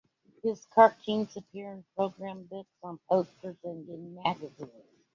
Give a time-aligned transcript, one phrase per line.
[0.41, 4.71] His cartoons appeared in program books, on posters, and in magazines.